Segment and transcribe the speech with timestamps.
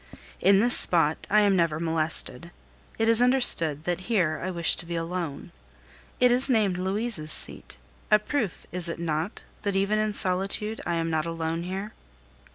[0.39, 2.49] In this spot I am never molested;
[2.97, 5.51] it is understood that here I wish to be alone.
[6.19, 7.77] It is named Louise's seat
[8.09, 11.93] a proof, is it not, that even in solitude I am not alone here?